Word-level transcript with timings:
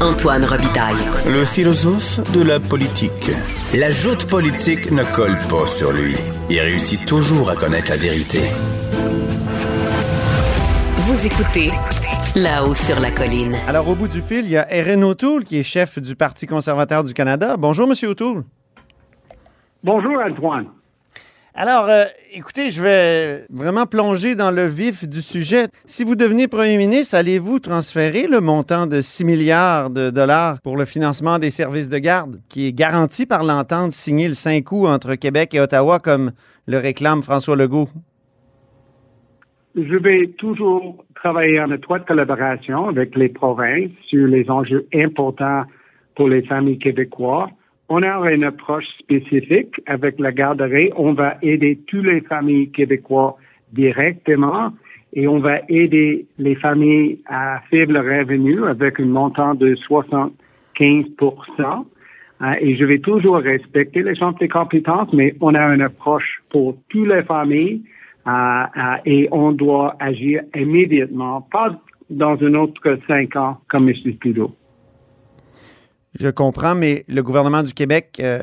Antoine 0.00 0.44
Robitaille. 0.44 0.94
Le 1.26 1.44
philosophe 1.44 2.20
de 2.32 2.40
la 2.40 2.60
politique. 2.60 3.32
La 3.76 3.90
joute 3.90 4.28
politique 4.28 4.92
ne 4.92 5.02
colle 5.02 5.36
pas 5.50 5.66
sur 5.66 5.90
lui. 5.90 6.14
Il 6.48 6.60
réussit 6.60 7.04
toujours 7.04 7.50
à 7.50 7.56
connaître 7.56 7.90
la 7.90 7.96
vérité. 7.96 8.38
Vous 10.98 11.26
écoutez 11.26 11.72
là-haut 12.36 12.76
sur 12.76 13.00
la 13.00 13.10
colline. 13.10 13.56
Alors, 13.66 13.88
au 13.88 13.96
bout 13.96 14.06
du 14.06 14.20
fil, 14.20 14.44
il 14.44 14.50
y 14.50 14.56
a 14.56 14.72
Erin 14.72 15.02
O'Toole, 15.02 15.42
qui 15.42 15.58
est 15.58 15.64
chef 15.64 15.98
du 15.98 16.14
Parti 16.14 16.46
conservateur 16.46 17.02
du 17.02 17.12
Canada. 17.12 17.56
Bonjour, 17.58 17.88
Monsieur 17.88 18.10
O'Toole. 18.10 18.44
Bonjour, 19.82 20.12
Antoine. 20.24 20.66
Alors, 21.60 21.88
euh, 21.88 22.04
écoutez, 22.32 22.70
je 22.70 22.80
vais 22.80 23.44
vraiment 23.50 23.84
plonger 23.84 24.36
dans 24.36 24.52
le 24.52 24.66
vif 24.66 25.08
du 25.08 25.20
sujet. 25.20 25.66
Si 25.86 26.04
vous 26.04 26.14
devenez 26.14 26.46
premier 26.46 26.76
ministre, 26.76 27.16
allez-vous 27.16 27.58
transférer 27.58 28.28
le 28.28 28.40
montant 28.40 28.86
de 28.86 29.00
6 29.00 29.24
milliards 29.24 29.90
de 29.90 30.10
dollars 30.10 30.60
pour 30.62 30.76
le 30.76 30.84
financement 30.84 31.40
des 31.40 31.50
services 31.50 31.88
de 31.88 31.98
garde, 31.98 32.36
qui 32.48 32.68
est 32.68 32.72
garanti 32.72 33.26
par 33.26 33.42
l'entente 33.42 33.90
signée 33.90 34.28
le 34.28 34.34
5 34.34 34.70
août 34.70 34.86
entre 34.86 35.16
Québec 35.16 35.52
et 35.52 35.58
Ottawa, 35.58 35.98
comme 35.98 36.30
le 36.68 36.78
réclame 36.78 37.24
François 37.24 37.56
Legault? 37.56 37.88
Je 39.74 39.96
vais 39.96 40.28
toujours 40.38 41.04
travailler 41.16 41.60
en 41.60 41.72
étroite 41.72 42.06
collaboration 42.06 42.86
avec 42.86 43.16
les 43.16 43.30
provinces 43.30 43.90
sur 44.06 44.28
les 44.28 44.48
enjeux 44.48 44.86
importants 44.94 45.64
pour 46.14 46.28
les 46.28 46.42
familles 46.42 46.78
québécoises 46.78 47.50
on 47.88 48.02
a 48.02 48.32
une 48.32 48.44
approche 48.44 48.86
spécifique 48.98 49.80
avec 49.86 50.18
la 50.18 50.32
garderie. 50.32 50.90
On 50.96 51.12
va 51.12 51.36
aider 51.42 51.78
toutes 51.86 52.04
les 52.04 52.20
familles 52.20 52.70
québécoises 52.70 53.34
directement 53.72 54.72
et 55.14 55.26
on 55.26 55.38
va 55.38 55.60
aider 55.68 56.26
les 56.38 56.54
familles 56.56 57.18
à 57.26 57.60
faible 57.70 57.96
revenu 57.96 58.64
avec 58.66 59.00
un 59.00 59.06
montant 59.06 59.54
de 59.54 59.74
75% 59.74 60.30
euh, 62.40 62.54
et 62.60 62.76
je 62.76 62.84
vais 62.84 62.98
toujours 62.98 63.38
respecter 63.38 64.02
les 64.02 64.14
champs 64.14 64.32
de 64.32 64.46
compétences, 64.46 65.12
mais 65.12 65.34
on 65.40 65.54
a 65.54 65.74
une 65.74 65.80
approche 65.80 66.42
pour 66.50 66.76
toutes 66.88 67.08
les 67.08 67.22
familles 67.22 67.82
euh, 68.26 68.30
euh, 68.30 68.96
et 69.04 69.28
on 69.32 69.52
doit 69.52 69.96
agir 69.98 70.42
immédiatement, 70.54 71.40
pas 71.50 71.74
dans 72.10 72.40
un 72.42 72.54
autre 72.54 72.98
cinq 73.06 73.34
ans 73.36 73.58
comme 73.68 73.88
M. 73.88 73.94
Trudeau. 74.20 74.52
Je 76.18 76.28
comprends, 76.28 76.74
mais 76.74 77.04
le 77.08 77.22
gouvernement 77.22 77.62
du 77.62 77.72
Québec 77.72 78.18
euh, 78.20 78.40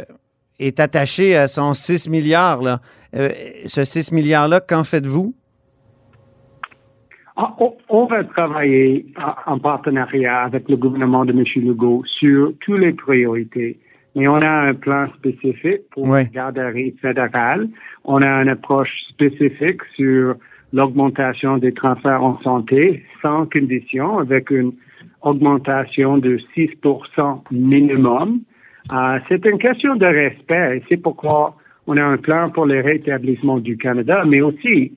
est 0.60 0.80
attaché 0.80 1.36
à 1.36 1.48
son 1.48 1.74
6 1.74 2.10
milliards. 2.10 2.62
Là. 2.62 2.80
Euh, 3.16 3.30
ce 3.66 3.84
6 3.84 4.12
milliards-là, 4.12 4.62
qu'en 4.62 4.84
faites-vous? 4.84 5.36
Ah, 7.38 7.54
on 7.90 8.06
va 8.06 8.24
travailler 8.24 9.06
en 9.46 9.60
partenariat 9.60 10.44
avec 10.44 10.70
le 10.70 10.78
gouvernement 10.78 11.26
de 11.26 11.34
M. 11.34 11.44
Legault 11.68 12.04
sur 12.06 12.54
toutes 12.62 12.80
les 12.80 12.94
priorités. 12.94 13.78
Mais 14.16 14.30
on 14.30 14.36
a 14.36 14.50
un 14.50 14.74
plan 14.74 15.08
spécifique 15.18 15.82
pour 15.92 16.08
la 16.08 16.24
garderie 16.24 16.96
fédérale. 17.02 17.68
On 18.06 18.22
a 18.22 18.42
une 18.42 18.48
approche 18.48 18.90
spécifique 19.10 19.82
sur 19.96 20.36
l'augmentation 20.72 21.58
des 21.58 21.74
transferts 21.74 22.24
en 22.24 22.40
santé 22.42 23.04
sans 23.22 23.46
condition 23.48 24.20
avec 24.20 24.50
une 24.50 24.72
augmentation 25.26 26.18
de 26.18 26.40
6 26.54 26.70
minimum. 27.52 28.42
Euh, 28.92 29.20
c'est 29.28 29.44
une 29.46 29.58
question 29.58 29.96
de 29.96 30.06
respect 30.06 30.78
et 30.78 30.84
c'est 30.88 30.98
pourquoi 30.98 31.56
on 31.88 31.98
a 31.98 32.04
un 32.04 32.18
plan 32.18 32.50
pour 32.50 32.66
le 32.66 32.82
rétablissement 32.82 33.58
du 33.58 33.78
Canada, 33.78 34.24
mais 34.26 34.42
aussi 34.42 34.94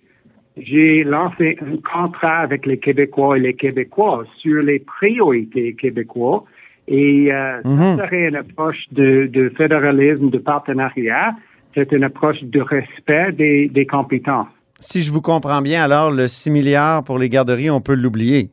j'ai 0.56 1.04
lancé 1.04 1.56
un 1.60 1.76
contrat 1.76 2.38
avec 2.38 2.66
les 2.66 2.78
Québécois 2.78 3.38
et 3.38 3.40
les 3.40 3.54
Québécoises 3.54 4.26
sur 4.38 4.62
les 4.62 4.80
priorités 4.80 5.74
québécois 5.74 6.44
et 6.86 7.32
euh, 7.32 7.62
ça 7.62 7.68
mhm. 7.68 7.96
serait 7.98 8.28
une 8.28 8.36
approche 8.36 8.84
de, 8.92 9.52
fédéralisme, 9.56 10.30
de 10.30 10.38
partenariat. 10.38 11.34
C'est 11.74 11.92
une 11.92 12.04
approche 12.04 12.42
de 12.42 12.60
respect 12.60 13.32
des, 13.32 13.68
des 13.68 13.86
compétences. 13.86 14.48
Si 14.80 15.02
je 15.02 15.12
vous 15.12 15.20
comprends 15.20 15.60
bien, 15.60 15.82
alors 15.82 16.10
le 16.10 16.28
6 16.28 16.50
milliards 16.50 17.04
pour 17.04 17.18
les 17.18 17.28
garderies, 17.28 17.70
on 17.70 17.80
peut 17.80 17.94
l'oublier. 17.94 18.50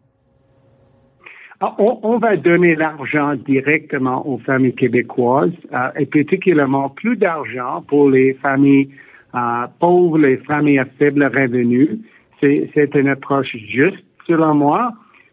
Ah, 1.68 1.74
on, 1.80 2.20
va 2.20 2.36
donner 2.36 2.76
l'argent 2.76 3.34
directement 3.34 4.28
aux 4.28 4.38
familles 4.38 4.76
québécoises 4.76 5.50
euh, 5.74 5.90
et 5.98 6.06
particulièrement 6.06 6.90
plus 6.90 7.18
d'argent 7.18 7.84
pour 7.88 8.08
les 8.08 8.36
familles 8.36 8.90
euh, 9.34 9.66
pauvres, 9.80 10.20
les 10.20 10.38
familles 10.38 10.78
à 10.78 10.86
faible 11.00 11.24
revenu. 11.26 12.02
C'est 12.40 12.94
une 12.94 13.08
approche 13.08 13.56
juste, 13.68 14.04
selon 14.28 14.54
moi, 14.54 14.92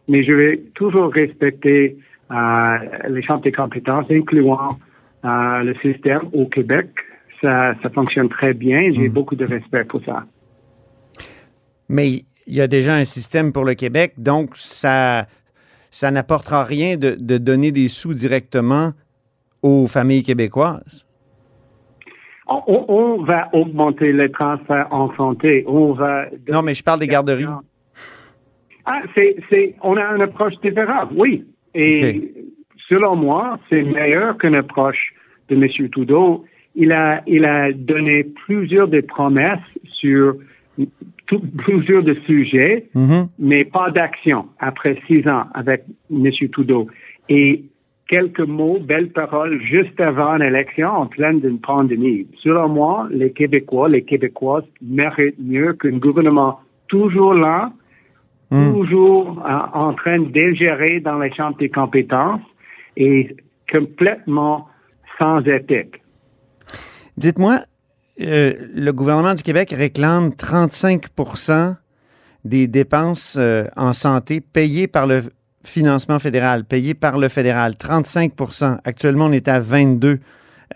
mais 0.09 0.25
je 0.25 0.32
vais 0.32 0.56
toujours 0.75 1.12
respecter 1.12 1.98
euh, 2.31 2.78
les 3.10 3.22
champs 3.22 3.37
des 3.37 3.53
compétences, 3.53 4.06
incluant 4.10 4.78
le 5.22 5.75
système 5.82 6.22
au 6.32 6.47
Québec. 6.47 6.88
Ça, 7.43 7.75
ça 7.82 7.91
fonctionne 7.91 8.31
très 8.31 8.54
bien. 8.54 8.91
J'ai 8.94 9.10
mm. 9.10 9.12
beaucoup 9.12 9.37
de 9.37 9.44
respect 9.44 9.84
pour 9.84 10.03
ça. 10.06 10.25
Mais 11.91 12.22
il 12.47 12.54
y 12.54 12.62
a 12.62 12.69
déjà 12.69 12.94
un 12.94 13.04
système 13.04 13.53
pour 13.53 13.66
le 13.66 13.75
Québec, 13.75 14.14
donc 14.16 14.56
ça, 14.56 15.26
ça 15.92 16.10
n'apportera 16.10 16.64
rien 16.64 16.97
de, 16.97 17.38
donner 17.38 17.70
des 17.70 17.88
sous 17.88 18.14
directement 18.14 18.92
aux 19.62 19.86
familles 19.86 20.25
québécoises? 20.25 21.06
On, 22.48 23.22
va 23.22 23.48
augmenter 23.53 24.12
les 24.12 24.31
transferts 24.31 24.88
en 24.91 25.14
santé. 25.14 25.64
On 25.66 25.92
va 25.92 26.26
non, 26.50 26.62
mais 26.62 26.75
je 26.75 26.82
parle 26.82 27.00
des 27.00 27.06
garderies. 27.06 27.47
Ah, 28.84 29.02
c'est, 29.14 29.75
on 29.82 29.97
a 29.97 30.02
une 30.16 30.22
approche 30.22 30.54
différente, 30.62 31.10
oui. 31.14 31.44
Et 31.75 32.34
selon 32.88 33.16
moi, 33.16 33.58
c'est 33.70 33.82
meilleur 33.82 34.36
qu'une 34.38 34.56
approche 34.56 35.14
de 35.48 35.54
M. 35.54 35.88
Trudeau. 35.91 36.44
Il 36.75 36.92
a, 36.92 37.22
il 37.26 37.44
a 37.44 37.72
donné 37.72 38.25
plusieurs 38.25 38.88
des 38.88 39.02
promesses 39.02 39.60
sur 39.84 40.34
plusieurs 41.59 42.03
de 42.03 42.15
sujets, 42.26 42.88
mm-hmm. 42.94 43.28
mais 43.38 43.65
pas 43.65 43.91
d'action 43.91 44.47
après 44.59 44.98
six 45.06 45.26
ans 45.28 45.44
avec 45.54 45.84
M. 46.10 46.31
Trudeau. 46.50 46.88
Et 47.29 47.64
quelques 48.08 48.40
mots, 48.40 48.79
belles 48.79 49.11
paroles 49.11 49.61
juste 49.62 49.99
avant 50.00 50.37
l'élection 50.37 50.88
en 50.88 51.06
pleine 51.06 51.40
d'une 51.40 51.58
pandémie. 51.58 52.26
Selon 52.43 52.69
moi, 52.69 53.08
les 53.11 53.32
Québécois, 53.32 53.88
les 53.88 54.02
Québécoises 54.02 54.64
méritent 54.82 55.40
mieux 55.40 55.73
qu'un 55.75 55.96
gouvernement 55.99 56.61
toujours 56.88 57.34
là, 57.34 57.73
mm. 58.50 58.73
toujours 58.75 59.43
euh, 59.46 59.58
en 59.73 59.94
train 59.94 60.19
d'ingérer 60.20 61.00
dans 61.00 61.19
les 61.19 61.32
champs 61.32 61.52
des 61.52 61.70
compétences 61.70 62.43
et 62.96 63.34
complètement 63.70 64.69
sans 65.19 65.40
éthique. 65.46 66.02
Dites-moi, 67.17 67.61
euh, 68.20 68.55
le 68.75 68.93
gouvernement 68.93 69.35
du 69.35 69.43
Québec 69.43 69.75
réclame 69.76 70.31
35% 70.31 71.76
des 72.44 72.67
dépenses 72.67 73.37
euh, 73.38 73.67
en 73.76 73.93
santé 73.93 74.41
payées 74.41 74.87
par 74.87 75.06
le 75.06 75.25
financement 75.64 76.19
fédéral, 76.19 76.64
payées 76.64 76.94
par 76.94 77.19
le 77.19 77.29
fédéral. 77.29 77.73
35% 77.73 78.79
Actuellement, 78.85 79.26
on 79.26 79.32
est 79.32 79.49
à 79.49 79.61
22 79.61 80.09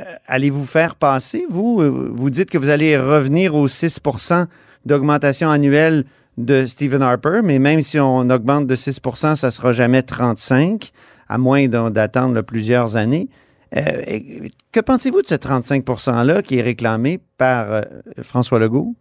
euh, 0.00 0.04
Allez-vous 0.26 0.64
faire 0.64 0.94
passer, 0.94 1.44
vous? 1.50 1.82
Vous 2.14 2.30
dites 2.30 2.50
que 2.50 2.58
vous 2.58 2.70
allez 2.70 2.96
revenir 2.96 3.54
aux 3.54 3.68
6% 3.68 4.46
d'augmentation 4.86 5.50
annuelle 5.50 6.04
de 6.38 6.66
Stephen 6.66 7.02
Harper, 7.02 7.40
mais 7.42 7.58
même 7.58 7.82
si 7.82 7.98
on 7.98 8.30
augmente 8.30 8.66
de 8.66 8.76
6% 8.76 9.36
ça 9.36 9.46
ne 9.46 9.50
sera 9.50 9.72
jamais 9.72 10.02
35, 10.02 10.90
à 11.28 11.38
moins 11.38 11.66
d'attendre 11.66 12.40
plusieurs 12.42 12.96
années. 12.96 13.28
Euh, 13.74 14.48
que 14.72 14.80
pensez-vous 14.80 15.22
de 15.22 15.26
ce 15.26 15.34
35 15.34 15.82
%-là 15.84 16.42
qui 16.42 16.58
est 16.58 16.62
réclamé 16.62 17.18
par 17.36 17.72
euh, 17.72 17.80
François 18.22 18.58
Legault? 18.58 18.94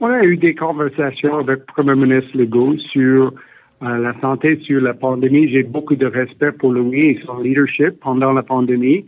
On 0.00 0.06
a 0.06 0.22
eu 0.24 0.38
des 0.38 0.54
conversations 0.54 1.38
avec 1.38 1.58
le 1.58 1.64
Premier 1.66 1.94
ministre 1.94 2.30
Legault 2.34 2.78
sur 2.90 3.34
euh, 3.82 3.98
la 3.98 4.18
santé, 4.20 4.58
sur 4.64 4.80
la 4.80 4.94
pandémie. 4.94 5.48
J'ai 5.50 5.62
beaucoup 5.62 5.96
de 5.96 6.06
respect 6.06 6.52
pour 6.52 6.72
lui 6.72 7.10
et 7.10 7.20
son 7.26 7.40
leadership 7.40 8.00
pendant 8.00 8.32
la 8.32 8.42
pandémie. 8.42 9.04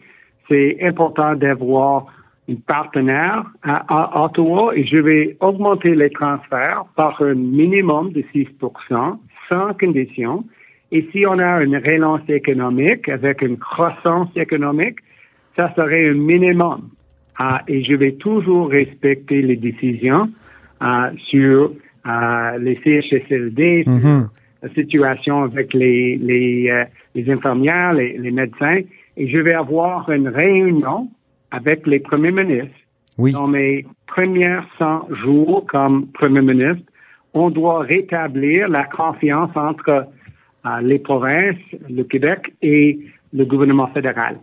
C'est 0.49 0.77
important 0.83 1.35
d'avoir 1.35 2.07
un 2.51 2.57
partenaire 2.67 3.45
à, 3.63 4.25
Ottawa 4.25 4.73
et 4.77 4.85
je 4.85 4.99
vais 4.99 5.37
augmenter 5.41 5.95
les 5.95 6.11
transferts 6.11 6.85
par 6.97 7.23
un 7.23 7.35
minimum 7.35 8.13
de 8.13 8.23
6% 8.35 9.19
sans 9.49 9.75
condition. 9.75 10.45
Et 10.93 11.09
si 11.11 11.25
on 11.27 11.39
a 11.39 11.63
une 11.63 11.77
relance 11.77 12.29
économique 12.29 13.09
avec 13.09 13.41
une 13.41 13.57
croissance 13.57 14.29
économique, 14.37 14.99
ça 15.57 15.73
serait 15.75 16.11
un 16.11 16.15
minimum. 16.15 16.91
Ah, 17.39 17.63
et 17.67 17.83
je 17.83 17.95
vais 17.95 18.13
toujours 18.13 18.69
respecter 18.71 19.41
les 19.41 19.57
décisions 19.57 20.29
ah, 20.81 21.11
sur 21.31 21.73
ah, 22.05 22.59
les 22.61 22.79
CHSLD, 22.85 23.85
sur 23.85 23.93
mm-hmm. 23.93 24.29
la 24.63 24.69
situation 24.75 25.43
avec 25.43 25.73
les, 25.73 26.17
les, 26.19 26.69
euh, 26.69 26.85
les 27.15 27.31
infirmières, 27.31 27.95
les, 27.95 28.19
les, 28.19 28.31
médecins. 28.31 28.81
Et 29.17 29.29
je 29.29 29.39
vais 29.39 29.55
avoir 29.55 30.11
une 30.11 30.29
réunion 30.29 31.09
avec 31.51 31.87
les 31.87 32.01
premiers 32.01 32.33
ministres. 32.33 32.77
Dans 33.19 33.47
mes 33.47 33.87
premiers 34.07 34.59
100 34.79 35.09
jours 35.23 35.65
comme 35.69 36.07
premier 36.09 36.43
ministre, 36.43 36.85
on 37.33 37.49
doit 37.49 37.81
rétablir 37.81 38.69
la 38.69 38.85
confiance 38.85 39.51
entre 39.55 40.07
les 40.83 40.99
provinces, 40.99 41.57
le 41.89 42.05
Québec 42.05 42.55
et 42.63 42.99
le 43.33 43.45
gouvernement 43.45 43.89
fédéral. 43.89 44.39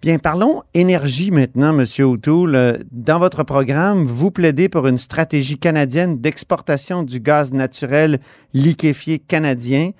Bien, 0.00 0.18
parlons 0.18 0.62
énergie 0.74 1.30
maintenant, 1.30 1.72
Monsieur 1.72 2.04
O'Toole. 2.04 2.78
Dans 2.92 3.18
votre 3.18 3.42
programme, 3.42 4.04
vous 4.04 4.30
plaidez 4.30 4.68
pour 4.68 4.86
une 4.86 4.96
stratégie 4.96 5.58
canadienne 5.58 6.16
d'exportation 6.16 7.02
du 7.02 7.20
gaz 7.20 7.52
naturel 7.52 8.18
liquéfié 8.54 9.18
canadien. 9.18 9.90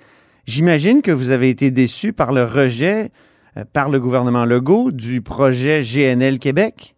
J'imagine 0.45 1.01
que 1.01 1.11
vous 1.11 1.29
avez 1.29 1.49
été 1.49 1.69
déçu 1.69 2.13
par 2.13 2.31
le 2.31 2.43
rejet 2.43 3.09
euh, 3.57 3.63
par 3.71 3.89
le 3.89 3.99
gouvernement 3.99 4.45
Legault 4.45 4.91
du 4.91 5.21
projet 5.21 5.81
GNL 5.81 6.39
Québec. 6.39 6.95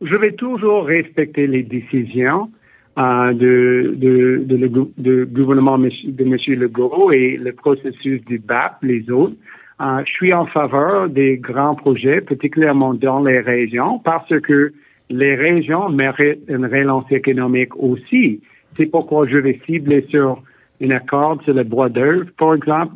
Je 0.00 0.16
vais 0.16 0.32
toujours 0.32 0.84
respecter 0.84 1.46
les 1.46 1.62
décisions 1.62 2.50
euh, 3.00 3.32
de, 3.32 3.94
de, 3.96 4.42
de, 4.44 4.56
le, 4.56 5.24
gouvernement 5.24 5.78
de 5.78 6.22
M. 6.22 6.36
Legault 6.48 7.10
et 7.12 7.38
le 7.38 7.52
processus 7.52 8.22
du 8.26 8.38
BAP, 8.38 8.82
les 8.82 9.10
autres. 9.10 9.36
Euh, 9.80 10.02
je 10.04 10.12
suis 10.12 10.34
en 10.34 10.44
faveur 10.44 11.08
des 11.08 11.38
grands 11.38 11.74
projets, 11.76 12.20
particulièrement 12.20 12.92
dans 12.92 13.22
les 13.24 13.40
régions, 13.40 14.00
parce 14.00 14.28
que 14.40 14.72
les 15.08 15.34
régions 15.34 15.88
méritent 15.88 16.42
une 16.48 16.66
relance 16.66 17.10
économique 17.10 17.74
aussi. 17.76 18.42
C'est 18.76 18.86
pourquoi 18.86 19.26
je 19.26 19.38
vais 19.38 19.58
cibler 19.64 20.04
sur 20.10 20.42
un 20.82 20.90
accord 20.90 21.40
sur 21.44 21.54
le 21.54 21.64
bois 21.64 21.88
d'œuvre. 21.88 22.26
Par 22.36 22.54
exemple, 22.54 22.92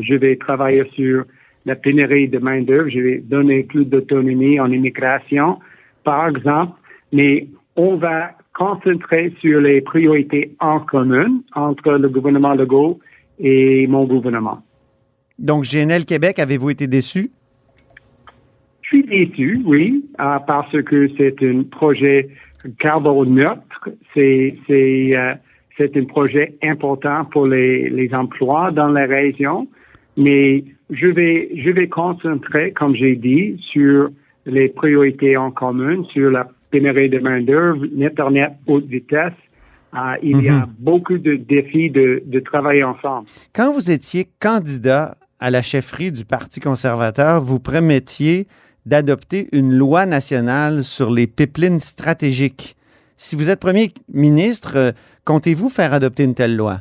je 0.00 0.14
vais 0.14 0.36
travailler 0.36 0.84
sur 0.94 1.24
la 1.66 1.74
pénurie 1.74 2.28
de 2.28 2.38
main-d'œuvre. 2.38 2.88
Je 2.88 3.00
vais 3.00 3.18
donner 3.18 3.64
plus 3.64 3.84
d'autonomie 3.84 4.58
en 4.58 4.72
immigration, 4.72 5.58
par 6.04 6.28
exemple. 6.28 6.72
Mais 7.12 7.48
on 7.76 7.96
va 7.96 8.30
concentré 8.54 9.32
sur 9.40 9.60
les 9.60 9.80
priorités 9.80 10.54
en 10.60 10.80
commun 10.80 11.40
entre 11.54 11.92
le 11.92 12.08
gouvernement 12.08 12.54
Legault 12.54 13.00
et 13.38 13.86
mon 13.86 14.04
gouvernement. 14.04 14.62
Donc, 15.38 15.64
GNL 15.64 16.04
Québec, 16.04 16.38
avez-vous 16.38 16.70
été 16.70 16.86
déçu? 16.86 17.30
Je 18.82 18.88
suis 18.88 19.04
déçu, 19.04 19.62
oui, 19.64 20.04
euh, 20.20 20.38
parce 20.46 20.70
que 20.82 21.08
c'est 21.16 21.42
un 21.42 21.62
projet 21.62 22.28
carbone 22.78 23.34
neutre. 23.34 23.88
C'est 24.14 24.54
c'est 24.66 25.16
euh, 25.16 25.34
c'est 25.78 25.96
un 25.96 26.04
projet 26.04 26.54
important 26.62 27.24
pour 27.24 27.46
les, 27.46 27.88
les 27.88 28.14
emplois 28.14 28.70
dans 28.70 28.88
la 28.88 29.06
région, 29.06 29.66
mais 30.16 30.64
je 30.90 31.06
vais 31.06 31.50
je 31.56 31.70
vais 31.70 31.88
concentrer, 31.88 32.72
comme 32.72 32.94
j'ai 32.94 33.16
dit, 33.16 33.56
sur 33.72 34.10
les 34.44 34.68
priorités 34.68 35.36
en 35.36 35.50
commun, 35.50 36.04
sur 36.12 36.30
la 36.30 36.46
pénurie 36.72 37.08
de 37.08 37.20
main-d'œuvre, 37.20 37.84
l'Internet 37.94 38.52
haute 38.66 38.86
vitesse. 38.86 39.38
Euh, 39.94 40.16
il 40.22 40.42
y 40.42 40.48
a 40.48 40.66
mhm. 40.66 40.74
beaucoup 40.78 41.18
de 41.18 41.36
défis 41.36 41.90
de, 41.90 42.22
de 42.26 42.40
travailler 42.40 42.82
ensemble. 42.82 43.26
Quand 43.54 43.72
vous 43.72 43.90
étiez 43.90 44.26
candidat 44.40 45.16
à 45.38 45.50
la 45.50 45.60
chefferie 45.60 46.10
du 46.10 46.24
Parti 46.24 46.60
conservateur, 46.60 47.42
vous 47.42 47.60
promettiez 47.60 48.46
d'adopter 48.86 49.48
une 49.52 49.74
loi 49.74 50.06
nationale 50.06 50.82
sur 50.82 51.10
les 51.10 51.26
pipelines 51.26 51.78
stratégiques. 51.78 52.74
Si 53.16 53.36
vous 53.36 53.50
êtes 53.50 53.60
premier 53.60 53.88
ministre, 54.12 54.72
euh, 54.76 54.92
comptez-vous 55.24 55.68
faire 55.68 55.92
adopter 55.92 56.24
une 56.24 56.34
telle 56.34 56.56
loi? 56.56 56.78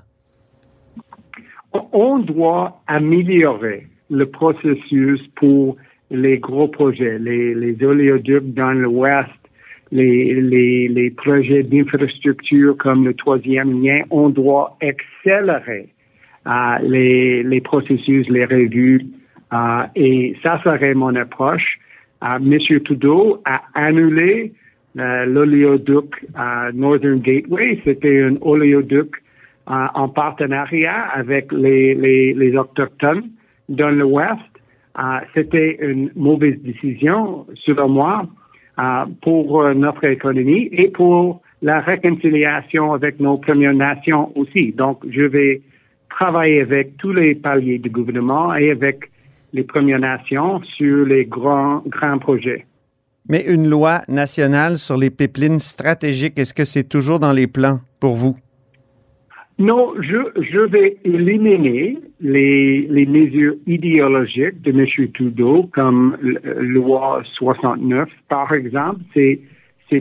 On 1.91 2.19
doit 2.19 2.81
améliorer 2.87 3.87
le 4.09 4.25
processus 4.25 5.21
pour 5.35 5.75
les 6.09 6.37
gros 6.37 6.67
projets, 6.67 7.19
les, 7.19 7.53
les 7.53 7.83
oléoducs 7.85 8.53
dans 8.53 8.73
l'Ouest, 8.73 9.40
les, 9.91 10.87
les, 10.87 11.11
projets 11.11 11.63
d'infrastructure 11.63 12.77
comme 12.77 13.05
le 13.05 13.13
troisième 13.13 13.83
lien, 13.83 14.01
on 14.09 14.29
doit 14.29 14.77
accélérer 14.81 15.89
euh, 16.47 16.77
les, 16.81 17.43
les 17.43 17.61
processus, 17.61 18.27
les 18.29 18.45
revues, 18.45 19.05
euh, 19.53 19.83
et 19.95 20.35
ça 20.41 20.61
serait 20.63 20.93
mon 20.93 21.15
approche. 21.15 21.77
Euh, 22.23 22.39
Monsieur 22.39 22.81
Trudeau 22.81 23.41
a 23.45 23.61
annulé 23.73 24.53
l'oléoduc 24.93 26.25
Northern 26.73 27.19
Gateway. 27.21 27.79
C'était 27.85 28.23
un 28.23 28.35
oléoduc 28.41 29.15
en 29.65 30.09
partenariat 30.09 31.07
avec 31.13 31.49
les, 31.53 31.95
les, 31.95 32.33
les 32.33 32.57
Autochtones 32.57 33.29
dans 33.69 33.89
l'Ouest. 33.89 34.41
C'était 35.33 35.77
une 35.79 36.11
mauvaise 36.17 36.61
décision, 36.61 37.45
selon 37.63 37.87
moi. 37.87 38.27
Pour 39.21 39.61
euh, 39.61 39.73
notre 39.73 40.05
économie 40.05 40.69
et 40.71 40.87
pour 40.89 41.41
la 41.61 41.81
réconciliation 41.81 42.93
avec 42.93 43.19
nos 43.19 43.37
Premières 43.37 43.73
Nations 43.73 44.31
aussi. 44.35 44.71
Donc, 44.71 45.03
je 45.09 45.21
vais 45.21 45.61
travailler 46.09 46.61
avec 46.61 46.97
tous 46.97 47.13
les 47.13 47.35
paliers 47.35 47.79
du 47.79 47.89
gouvernement 47.89 48.55
et 48.55 48.71
avec 48.71 49.11
les 49.53 49.63
Premières 49.63 49.99
Nations 49.99 50.61
sur 50.77 51.05
les 51.05 51.25
grands, 51.25 51.83
grands 51.87 52.19
projets. 52.19 52.65
Mais 53.29 53.45
une 53.45 53.69
loi 53.69 54.01
nationale 54.07 54.77
sur 54.77 54.97
les 54.97 55.09
pipelines 55.09 55.59
stratégiques, 55.59 56.39
est-ce 56.39 56.53
que 56.53 56.63
c'est 56.63 56.87
toujours 56.87 57.19
dans 57.19 57.33
les 57.33 57.47
plans 57.47 57.79
pour 57.99 58.15
vous? 58.15 58.35
Non, 59.61 59.93
je, 60.01 60.17
je 60.41 60.59
vais 60.59 60.97
éliminer 61.03 61.99
les, 62.19 63.05
mesures 63.07 63.53
idéologiques 63.67 64.59
de 64.63 64.71
M. 64.71 65.11
Trudeau, 65.13 65.69
comme 65.71 66.17
loi 66.57 67.21
69, 67.35 68.09
par 68.27 68.51
exemple. 68.53 69.01
C'est, 69.13 69.39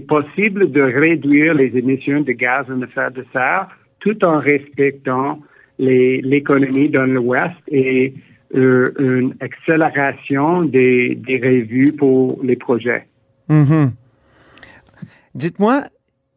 possible 0.06 0.70
de 0.70 0.82
réduire 0.82 1.52
les 1.52 1.76
émissions 1.76 2.20
de 2.20 2.30
gaz 2.30 2.64
à 2.70 2.74
effet 2.84 3.10
de 3.12 3.26
serre 3.32 3.66
tout 3.98 4.24
en 4.24 4.38
respectant 4.38 5.40
l'économie 5.78 6.88
dans 6.88 7.06
l'Ouest 7.06 7.56
et 7.66 8.14
euh, 8.54 8.92
une 9.00 9.34
accélération 9.40 10.62
des, 10.62 11.16
des 11.16 11.38
revues 11.38 11.92
pour 11.92 12.38
les 12.44 12.54
projets. 12.54 13.04
Mm-hmm. 13.48 13.90
Dites-moi, 15.34 15.82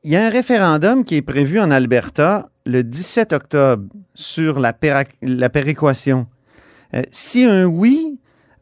il 0.03 0.13
y 0.13 0.15
a 0.15 0.25
un 0.25 0.29
référendum 0.29 1.03
qui 1.03 1.17
est 1.17 1.25
prévu 1.25 1.59
en 1.59 1.69
Alberta 1.69 2.49
le 2.65 2.83
17 2.83 3.33
octobre 3.33 3.83
sur 4.13 4.59
la, 4.59 4.73
la 5.21 5.49
péréquation, 5.49 6.27
euh, 6.93 7.01
si 7.09 7.43
un 7.43 7.65
oui, 7.65 8.19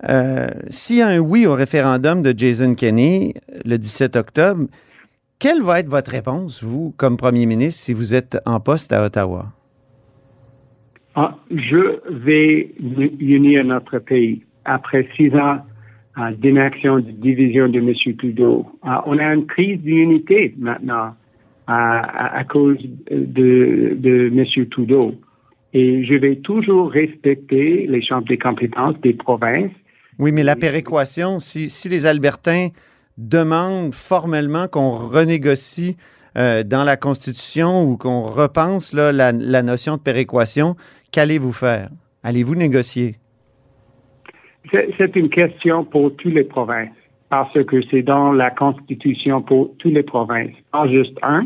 euh, 0.09 0.47
si 0.69 1.01
un 1.01 1.19
oui 1.19 1.45
au 1.45 1.53
référendum 1.53 2.21
de 2.21 2.33
Jason 2.35 2.75
Kenney 2.75 3.33
le 3.65 3.77
17 3.77 4.15
octobre, 4.15 4.65
quelle 5.39 5.61
va 5.61 5.79
être 5.79 5.89
votre 5.89 6.11
réponse, 6.11 6.63
vous, 6.63 6.93
comme 6.97 7.17
premier 7.17 7.45
ministre, 7.45 7.83
si 7.83 7.93
vous 7.93 8.13
êtes 8.13 8.37
en 8.45 8.59
poste 8.59 8.93
à 8.93 9.03
Ottawa? 9.03 9.47
Ah, 11.15 11.35
je 11.49 11.99
vais 12.23 12.73
unir 13.19 13.65
notre 13.65 13.99
pays. 13.99 14.43
Après 14.65 15.07
six 15.15 15.33
ans 15.35 15.59
euh, 16.17 16.31
d'inaction, 16.37 16.97
de 16.99 17.11
division 17.11 17.67
de 17.67 17.79
M. 17.79 17.93
Trudeau, 18.17 18.65
on 18.83 19.17
a 19.17 19.33
une 19.33 19.45
crise 19.45 19.79
d'unité 19.81 20.55
maintenant 20.57 21.15
à, 21.67 22.43
cause 22.49 22.77
de, 23.09 23.95
de 23.97 24.31
M. 24.35 24.65
Trudeau. 24.69 25.15
Et 25.73 26.03
je 26.03 26.15
vais 26.15 26.35
toujours 26.37 26.91
respecter 26.91 27.87
les 27.87 28.01
chambres 28.01 28.27
des 28.27 28.37
compétences 28.37 28.99
des 29.01 29.13
provinces. 29.13 29.71
Oui, 30.19 30.31
mais 30.31 30.43
la 30.43 30.55
péréquation, 30.55 31.39
si, 31.39 31.69
si 31.69 31.87
les 31.87 32.05
Albertains 32.05 32.69
demandent 33.17 33.93
formellement 33.93 34.67
qu'on 34.67 34.91
renégocie 34.91 35.95
euh, 36.37 36.63
dans 36.63 36.83
la 36.83 36.97
Constitution 36.97 37.83
ou 37.83 37.97
qu'on 37.97 38.23
repense 38.23 38.93
la, 38.93 39.31
la 39.31 39.63
notion 39.63 39.95
de 39.95 40.01
péréquation, 40.01 40.75
qu'allez-vous 41.11 41.53
faire? 41.53 41.89
Allez-vous 42.23 42.55
négocier? 42.55 43.15
C'est 44.71 45.15
une 45.15 45.29
question 45.29 45.83
pour 45.83 46.15
toutes 46.15 46.33
les 46.33 46.43
provinces 46.43 46.89
parce 47.31 47.63
que 47.63 47.81
c'est 47.89 48.01
dans 48.01 48.33
la 48.33 48.51
Constitution 48.51 49.41
pour 49.41 49.71
toutes 49.79 49.93
les 49.93 50.03
provinces, 50.03 50.51
pas 50.69 50.85
juste 50.89 51.17
un, 51.23 51.45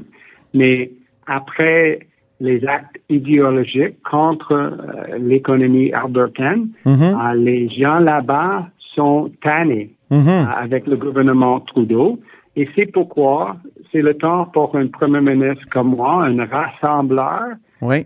mais 0.55 0.89
après 1.27 1.99
les 2.39 2.65
actes 2.65 2.97
idéologiques 3.07 4.01
contre 4.03 4.51
euh, 4.51 5.17
l'économie 5.19 5.93
albertaine, 5.93 6.69
mhm. 6.85 7.03
euh, 7.03 7.33
les 7.35 7.69
gens 7.69 7.99
là-bas 7.99 8.67
sont 8.95 9.31
tannés 9.43 9.91
mhm. 10.09 10.27
euh, 10.27 10.43
avec 10.57 10.87
le 10.87 10.97
gouvernement 10.97 11.59
Trudeau. 11.59 12.19
Et 12.55 12.67
c'est 12.75 12.91
pourquoi 12.91 13.57
c'est 13.91 14.01
le 14.01 14.15
temps 14.15 14.45
pour 14.45 14.75
un 14.75 14.87
premier 14.87 15.21
ministre 15.21 15.65
comme 15.71 15.95
moi, 15.95 16.25
un 16.25 16.45
rassembleur, 16.45 17.43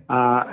un, 0.10 0.44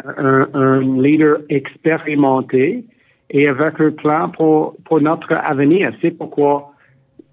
un, 0.55 0.81
leader 1.03 1.39
expérimenté 1.49 2.85
et 3.31 3.49
avec 3.49 3.81
un 3.81 3.91
plan 3.91 4.29
pour, 4.29 4.77
pour 4.85 5.01
notre 5.01 5.33
avenir. 5.33 5.93
C'est 6.01 6.13
pourquoi 6.13 6.73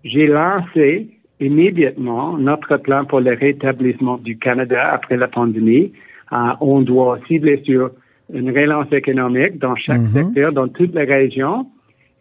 j'ai 0.04 0.28
lancé 0.28 1.10
immédiatement 1.40 2.38
notre 2.38 2.78
plan 2.78 3.06
pour 3.06 3.20
le 3.20 3.34
rétablissement 3.34 4.18
du 4.18 4.38
Canada 4.38 4.94
après 4.94 5.18
la 5.18 5.28
pandémie. 5.28 5.92
Euh, 6.32 6.36
on 6.62 6.82
doit 6.82 7.20
cibler 7.28 7.62
sur 7.66 7.92
une 8.32 8.50
relance 8.50 8.92
économique 8.92 9.60
dans 9.60 9.76
chaque 9.76 10.02
mhm. 10.02 10.14
secteur, 10.14 10.54
dans 10.54 10.68
toutes 10.68 10.96
les 10.96 11.04
régions. 11.04 11.68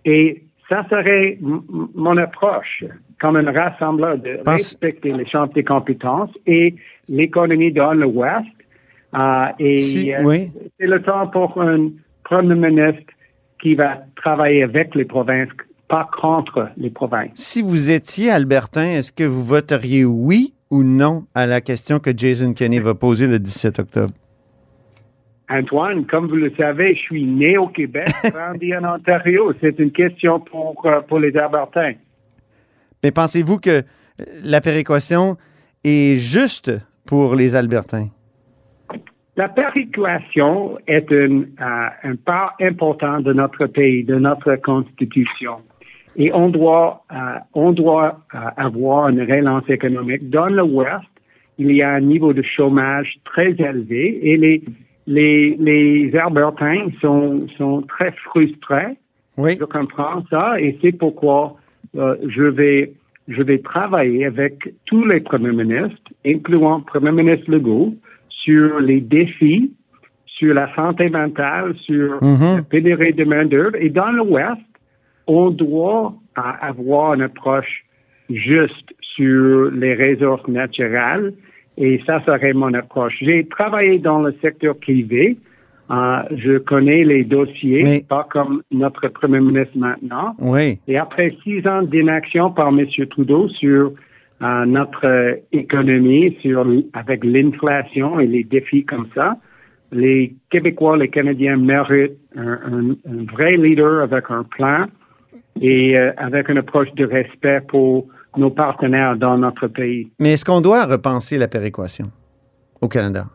Et 0.04 0.42
ça 0.68 0.84
serait 0.88 1.38
mon 1.40 2.16
approche 2.16 2.84
comme 3.20 3.36
un 3.36 3.50
rassembleur 3.52 4.18
de 4.18 4.40
respecter 4.46 5.12
les 5.12 5.26
champs 5.26 5.46
des 5.46 5.62
compétences 5.62 6.30
et 6.46 6.74
l'économie 7.08 7.72
dans 7.72 7.92
l'Ouest. 7.92 8.46
Euh, 9.14 9.46
et 9.58 10.14
euh, 10.14 10.36
c'est 10.80 10.86
le 10.86 11.02
temps 11.02 11.26
pour 11.28 11.60
un 11.60 11.90
premier 12.24 12.54
ministre 12.54 13.12
qui 13.60 13.74
va 13.74 13.98
travailler 14.16 14.64
avec 14.64 14.94
les 14.94 15.04
provinces 15.04 15.50
pas 15.92 16.08
contre 16.10 16.70
les 16.78 16.88
provinces. 16.88 17.32
Si 17.34 17.60
vous 17.60 17.90
étiez 17.90 18.30
albertain, 18.30 18.94
est-ce 18.94 19.12
que 19.12 19.24
vous 19.24 19.44
voteriez 19.44 20.06
oui 20.06 20.54
ou 20.70 20.84
non 20.84 21.26
à 21.34 21.46
la 21.46 21.60
question 21.60 21.98
que 21.98 22.16
Jason 22.16 22.54
Kenney 22.54 22.80
va 22.80 22.94
poser 22.94 23.26
le 23.26 23.38
17 23.38 23.78
octobre? 23.78 24.14
Antoine, 25.50 26.06
comme 26.06 26.28
vous 26.28 26.36
le 26.36 26.50
savez, 26.56 26.94
je 26.94 27.00
suis 27.00 27.26
né 27.26 27.58
au 27.58 27.68
Québec, 27.68 28.08
grandi 28.24 28.74
en 28.74 28.94
Ontario. 28.94 29.52
C'est 29.58 29.78
une 29.78 29.92
question 29.92 30.40
pour, 30.40 30.80
euh, 30.86 31.02
pour 31.02 31.18
les 31.18 31.36
Albertains. 31.36 31.92
Mais 33.04 33.10
pensez-vous 33.10 33.58
que 33.58 33.82
la 34.42 34.62
péréquation 34.62 35.36
est 35.84 36.16
juste 36.16 36.72
pour 37.04 37.34
les 37.34 37.54
Albertains? 37.54 38.08
La 39.36 39.50
péréquation 39.50 40.78
est 40.86 41.12
un, 41.12 41.42
euh, 41.42 41.88
un 42.02 42.16
part 42.16 42.54
important 42.62 43.20
de 43.20 43.34
notre 43.34 43.66
pays, 43.66 44.04
de 44.04 44.14
notre 44.14 44.56
constitution. 44.56 45.58
Et 46.16 46.32
on 46.32 46.48
doit, 46.48 47.04
euh, 47.12 47.16
on 47.54 47.72
doit 47.72 48.20
euh, 48.34 48.38
avoir 48.56 49.08
une 49.08 49.20
relance 49.20 49.68
économique. 49.68 50.28
Dans 50.30 50.46
l'Ouest, 50.46 51.04
il 51.58 51.72
y 51.72 51.82
a 51.82 51.90
un 51.90 52.00
niveau 52.00 52.32
de 52.32 52.42
chômage 52.42 53.14
très 53.24 53.50
élevé 53.52 54.18
et 54.22 54.36
les, 54.36 54.62
les, 55.06 55.56
les 55.58 56.16
Albertains 56.16 56.88
sont, 57.00 57.46
sont 57.56 57.82
très 57.82 58.12
frustrés. 58.12 58.96
Oui. 59.36 59.56
Je 59.58 59.64
comprends 59.64 60.22
ça 60.28 60.60
et 60.60 60.78
c'est 60.82 60.92
pourquoi 60.92 61.56
euh, 61.96 62.16
je 62.26 62.42
vais 62.42 62.92
je 63.28 63.42
vais 63.42 63.58
travailler 63.58 64.26
avec 64.26 64.74
tous 64.86 65.04
les 65.04 65.20
premiers 65.20 65.52
ministres, 65.52 66.10
incluant 66.26 66.78
le 66.78 66.84
Premier 66.84 67.12
ministre 67.12 67.50
Legault, 67.50 67.94
sur 68.28 68.80
les 68.80 69.00
défis, 69.00 69.72
sur 70.26 70.54
la 70.54 70.74
santé 70.74 71.08
mentale, 71.08 71.74
sur 71.82 72.18
mm-hmm. 72.20 72.56
la 72.56 72.62
pénurie 72.62 73.12
de 73.12 73.24
main-d'œuvre. 73.24 73.76
Et 73.76 73.90
dans 73.90 74.10
l'Ouest, 74.10 74.60
on 75.26 75.50
doit 75.50 76.14
avoir 76.34 77.14
une 77.14 77.22
approche 77.22 77.84
juste 78.30 78.92
sur 79.14 79.70
les 79.70 79.94
ressources 79.94 80.46
naturelles 80.48 81.34
et 81.76 82.00
ça 82.06 82.22
serait 82.24 82.52
mon 82.52 82.72
approche. 82.74 83.14
J'ai 83.20 83.46
travaillé 83.46 83.98
dans 83.98 84.20
le 84.20 84.34
secteur 84.42 84.76
privé. 84.76 85.36
Euh, 85.90 86.22
je 86.30 86.58
connais 86.58 87.04
les 87.04 87.24
dossiers, 87.24 88.04
pas 88.08 88.26
comme 88.30 88.62
notre 88.70 89.08
premier 89.08 89.40
ministre 89.40 89.76
maintenant. 89.76 90.34
Oui. 90.38 90.78
Et 90.88 90.96
après 90.96 91.34
six 91.42 91.66
ans 91.66 91.82
d'inaction 91.82 92.50
par 92.50 92.68
M. 92.68 92.86
Trudeau 93.10 93.48
sur 93.48 93.92
euh, 94.42 94.64
notre 94.64 95.40
économie, 95.52 96.36
sur 96.40 96.66
avec 96.94 97.24
l'inflation 97.24 98.20
et 98.20 98.26
les 98.26 98.44
défis 98.44 98.84
comme 98.84 99.08
ça, 99.14 99.36
les 99.90 100.34
Québécois, 100.50 100.96
les 100.96 101.08
Canadiens 101.08 101.56
méritent 101.56 102.16
un 102.34 102.96
vrai 103.34 103.56
leader 103.58 104.02
avec 104.02 104.24
un 104.30 104.44
plan 104.44 104.86
et 105.60 105.96
euh, 105.96 106.12
avec 106.16 106.48
une 106.48 106.58
approche 106.58 106.92
de 106.94 107.04
respect 107.04 107.60
pour 107.68 108.06
nos 108.36 108.50
partenaires 108.50 109.16
dans 109.16 109.36
notre 109.36 109.68
pays. 109.68 110.10
Mais 110.18 110.32
est-ce 110.32 110.44
qu'on 110.44 110.60
doit 110.60 110.86
repenser 110.86 111.38
la 111.38 111.48
péréquation 111.48 112.06
au 112.80 112.88
Canada? 112.88 113.26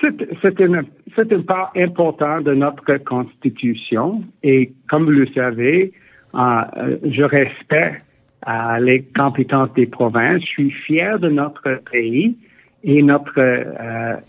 C'est 0.00 0.60
une, 0.60 0.84
une, 1.16 1.44
part 1.44 1.72
importante 1.76 2.44
de 2.44 2.54
notre 2.54 2.96
Constitution 2.98 4.22
et 4.42 4.72
comme 4.90 5.04
vous 5.04 5.10
le 5.12 5.26
savez, 5.28 5.92
euh, 6.34 6.98
je 7.04 7.22
respecte 7.22 8.02
euh, 8.46 8.78
les 8.80 9.02
compétences 9.16 9.72
des 9.74 9.86
provinces. 9.86 10.42
Je 10.42 10.46
suis 10.46 10.70
fier 10.70 11.18
de 11.18 11.30
notre 11.30 11.80
pays 11.90 12.36
et 12.82 13.02
notre, 13.02 13.40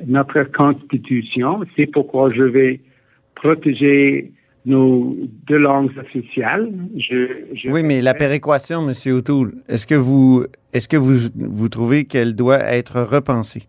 notre 0.07 0.43
Constitution. 0.43 1.65
C'est 1.75 1.87
pourquoi 1.87 2.31
je 2.31 2.43
vais 2.43 2.79
protéger 3.35 4.31
nos 4.65 5.15
deux 5.47 5.57
langues 5.57 5.91
officielles. 5.97 6.71
oui, 7.65 7.83
mais 7.83 8.01
la 8.01 8.13
péréquation, 8.13 8.87
M. 8.87 8.93
O'Toole, 9.13 9.53
est-ce 9.67 9.85
que 9.85 9.95
vous 9.95 10.45
est-ce 10.73 10.87
que 10.87 10.97
vous, 10.97 11.29
vous 11.35 11.69
trouvez 11.69 12.05
qu'elle 12.05 12.35
doit 12.35 12.59
être 12.59 13.01
repensée? 13.01 13.63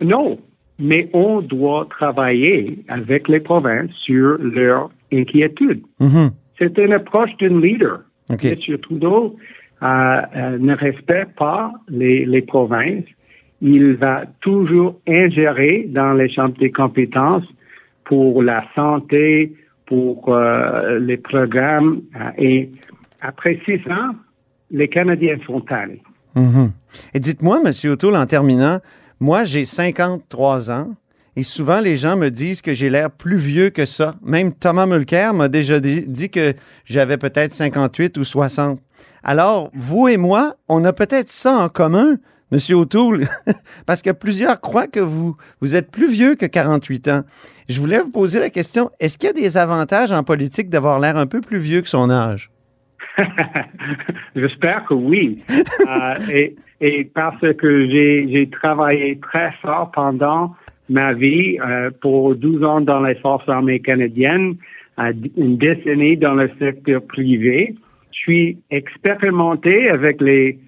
Non, 0.00 0.38
mais 0.78 1.08
on 1.12 1.40
doit 1.40 1.86
travailler 1.90 2.78
avec 2.88 3.28
les 3.28 3.40
provinces 3.40 3.90
sur 4.04 4.38
leurs 4.38 4.90
inquiétudes. 5.12 5.82
Mm-hmm. 6.00 6.30
C'est 6.58 6.78
une 6.78 6.92
approche 6.92 7.30
d'un 7.40 7.60
leader. 7.60 8.00
M. 8.30 8.38
Trudeau 8.82 9.36
euh, 9.82 9.86
euh, 9.86 10.58
ne 10.58 10.74
respecte 10.74 11.36
pas 11.38 11.72
les, 11.88 12.24
les 12.26 12.42
provinces. 12.42 13.04
Il 13.60 13.94
va 13.94 14.24
toujours 14.40 15.00
ingérer 15.08 15.86
dans 15.88 16.12
les 16.12 16.28
champs 16.28 16.48
des 16.48 16.70
compétences 16.70 17.44
pour 18.08 18.42
la 18.42 18.64
santé, 18.74 19.54
pour 19.86 20.34
euh, 20.34 20.98
les 20.98 21.18
programmes. 21.18 22.02
Euh, 22.16 22.30
et 22.38 22.70
après 23.20 23.60
six 23.64 23.80
ans, 23.90 24.14
les 24.70 24.88
Canadiens 24.88 25.38
sont 25.46 25.64
allés. 25.70 26.02
Mhm. 26.34 26.72
Et 27.14 27.20
dites-moi, 27.20 27.60
M. 27.64 27.72
O'Toole, 27.90 28.16
en 28.16 28.26
terminant, 28.26 28.80
moi, 29.20 29.44
j'ai 29.44 29.64
53 29.64 30.70
ans. 30.70 30.94
Et 31.36 31.44
souvent, 31.44 31.80
les 31.80 31.96
gens 31.96 32.16
me 32.16 32.30
disent 32.30 32.62
que 32.62 32.74
j'ai 32.74 32.90
l'air 32.90 33.10
plus 33.10 33.36
vieux 33.36 33.70
que 33.70 33.84
ça. 33.84 34.16
Même 34.24 34.52
Thomas 34.52 34.86
Mulcair 34.86 35.34
m'a 35.34 35.48
déjà 35.48 35.78
dit 35.78 36.30
que 36.30 36.54
j'avais 36.84 37.16
peut-être 37.16 37.52
58 37.52 38.16
ou 38.18 38.24
60. 38.24 38.80
Alors, 39.22 39.70
vous 39.74 40.08
et 40.08 40.16
moi, 40.16 40.56
on 40.68 40.84
a 40.84 40.92
peut-être 40.92 41.30
ça 41.30 41.56
en 41.56 41.68
commun, 41.68 42.16
Monsieur 42.50 42.76
O'Toole, 42.76 43.24
parce 43.86 44.00
que 44.00 44.10
plusieurs 44.10 44.60
croient 44.60 44.86
que 44.86 45.00
vous, 45.00 45.36
vous 45.60 45.76
êtes 45.76 45.90
plus 45.90 46.10
vieux 46.10 46.34
que 46.34 46.46
48 46.46 47.08
ans. 47.08 47.20
Je 47.68 47.78
voulais 47.78 47.98
vous 47.98 48.10
poser 48.10 48.40
la 48.40 48.48
question, 48.48 48.90
est-ce 49.00 49.18
qu'il 49.18 49.26
y 49.26 49.30
a 49.30 49.34
des 49.34 49.58
avantages 49.58 50.12
en 50.12 50.22
politique 50.22 50.70
d'avoir 50.70 50.98
l'air 50.98 51.18
un 51.18 51.26
peu 51.26 51.42
plus 51.42 51.58
vieux 51.58 51.82
que 51.82 51.88
son 51.88 52.08
âge? 52.08 52.50
J'espère 54.36 54.86
que 54.86 54.94
oui. 54.94 55.42
Euh, 55.50 56.48
et, 56.80 57.04
parce 57.14 57.40
que 57.40 57.86
j'ai 57.90 58.48
travaillé 58.50 59.18
très 59.20 59.52
fort 59.60 59.90
pendant 59.92 60.54
ma 60.88 61.12
vie, 61.12 61.58
euh, 61.60 61.90
pour 62.00 62.34
12 62.34 62.64
ans 62.64 62.80
dans 62.80 63.02
les 63.02 63.16
forces 63.16 63.46
armées 63.48 63.80
canadiennes, 63.80 64.56
une 65.36 65.58
décennie 65.58 66.16
dans 66.16 66.34
le 66.34 66.50
secteur 66.58 67.02
privé. 67.06 67.74
Je 68.12 68.18
suis 68.18 68.58
expérimenté 68.70 69.90
avec 69.90 70.20
les 70.20 70.58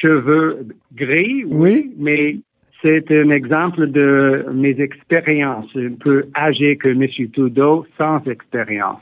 cheveux 0.00 0.66
gris, 0.94 1.44
oui, 1.46 1.92
mais 1.98 2.36
c'est 2.82 3.10
un 3.10 3.30
exemple 3.30 3.90
de 3.90 4.46
mes 4.52 4.80
expériences, 4.80 5.70
un 5.74 5.94
peu 5.98 6.26
âgé 6.36 6.76
que 6.76 6.88
M. 6.88 7.06
Trudeau, 7.32 7.86
sans 7.96 8.22
expérience. 8.26 9.00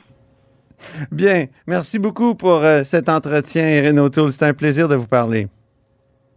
Bien, 1.11 1.45
merci 1.65 1.99
beaucoup 1.99 2.35
pour 2.35 2.63
euh, 2.63 2.83
cet 2.83 3.09
entretien, 3.09 3.63
Erin 3.63 3.97
O'Toole. 3.97 4.31
C'était 4.31 4.45
un 4.45 4.53
plaisir 4.53 4.87
de 4.87 4.95
vous 4.95 5.07
parler. 5.07 5.47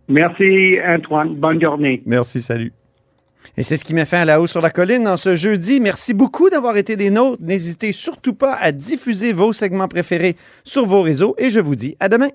Merci, 0.09 0.77
Antoine. 0.87 1.35
Bonne 1.37 1.61
journée. 1.61 2.03
Merci, 2.07 2.41
salut. 2.41 2.73
Et 3.57 3.63
c'est 3.63 3.77
ce 3.77 3.85
qui 3.85 3.95
m'a 3.95 4.05
fait 4.05 4.17
à 4.17 4.25
la 4.25 4.41
hausse 4.41 4.51
sur 4.51 4.61
la 4.61 4.71
colline 4.71 5.05
dans 5.05 5.17
ce 5.17 5.37
jeudi. 5.37 5.81
Merci 5.81 6.15
beaucoup 6.15 6.51
d'avoir 6.51 6.77
été 6.77 6.97
des 6.97 7.11
nôtres. 7.11 7.43
N'hésitez 7.43 7.93
surtout 7.93 8.35
pas 8.35 8.55
à 8.55 8.73
diffuser 8.73 9.33
vos 9.33 9.53
segments 9.53 9.89
préférés 9.89 10.37
sur 10.65 10.87
vos 10.87 11.03
réseaux 11.03 11.35
et 11.39 11.51
je 11.51 11.61
vous 11.61 11.75
dis 11.75 11.97
à 12.01 12.09
demain. 12.09 12.31